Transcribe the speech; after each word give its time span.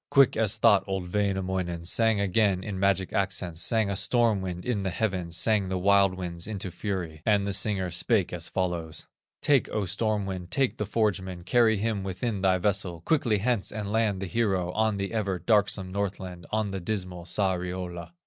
Quick 0.09 0.35
as 0.35 0.57
thought 0.57 0.83
old 0.87 1.13
Wainamoinen 1.13 1.85
Sang 1.85 2.19
again 2.19 2.63
in 2.63 2.79
magic 2.79 3.13
accents, 3.13 3.61
Sang 3.61 3.87
a 3.87 3.95
storm 3.95 4.41
wind 4.41 4.65
in 4.65 4.81
the 4.81 4.89
heavens, 4.89 5.37
Sang 5.37 5.69
the 5.69 5.77
wild 5.77 6.15
winds 6.15 6.47
into 6.47 6.71
fury, 6.71 7.21
And 7.23 7.45
the 7.45 7.53
singer 7.53 7.91
spake 7.91 8.33
as 8.33 8.49
follows: 8.49 9.05
"Take, 9.43 9.69
O 9.69 9.85
storm 9.85 10.25
wind, 10.25 10.49
take 10.49 10.77
the 10.77 10.87
forgeman, 10.87 11.43
Carry 11.45 11.77
him 11.77 12.01
within 12.03 12.41
thy 12.41 12.57
vessel, 12.57 13.01
Quickly 13.01 13.37
hence, 13.37 13.71
and 13.71 13.91
land 13.91 14.21
the 14.23 14.25
hero 14.25 14.71
On 14.71 14.97
the 14.97 15.13
ever 15.13 15.37
darksome 15.37 15.91
Northland, 15.91 16.47
On 16.51 16.71
the 16.71 16.79
dismal 16.79 17.25
Sariola." 17.25 18.13